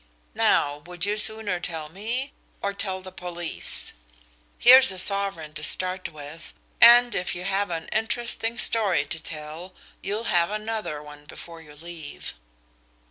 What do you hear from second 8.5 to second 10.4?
story to tell you'll